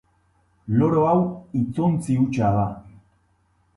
[0.77, 1.19] Loro hau
[1.59, 2.65] hitzontzi hutsa da.